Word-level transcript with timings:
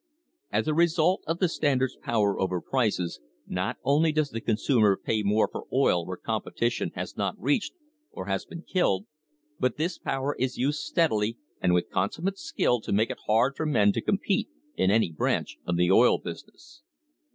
As 0.51 0.67
a 0.67 0.73
result 0.73 1.21
of 1.27 1.37
the 1.37 1.47
Standard's 1.47 1.95
power 1.95 2.39
over 2.39 2.59
prices, 2.59 3.19
not 3.45 3.77
only 3.83 4.11
does 4.11 4.31
the 4.31 4.41
consumer 4.41 4.97
pay 4.97 5.21
more 5.21 5.47
for 5.47 5.67
oil 5.71 6.07
where 6.07 6.17
competition 6.17 6.91
has 6.95 7.15
not 7.15 7.39
reached 7.39 7.73
or 8.09 8.25
has 8.25 8.43
been 8.43 8.63
killed, 8.63 9.05
but 9.59 9.77
this 9.77 9.99
power 9.99 10.35
is 10.39 10.57
used 10.57 10.79
steadily 10.79 11.37
and 11.61 11.75
with 11.75 11.91
consummate 11.91 12.39
skill 12.39 12.81
to 12.81 12.91
make 12.91 13.11
it 13.11 13.19
hard 13.27 13.55
for 13.55 13.67
men 13.67 13.91
to 13.91 14.01
com 14.01 14.17
pete 14.17 14.49
in 14.75 14.89
any 14.89 15.11
branch 15.11 15.57
of 15.67 15.77
the 15.77 15.91
oil 15.91 16.17
business. 16.17 16.81